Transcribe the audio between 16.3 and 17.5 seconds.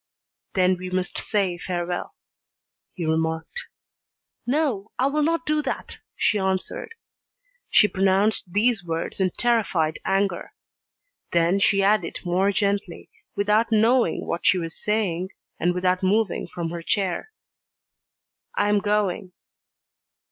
from her chair: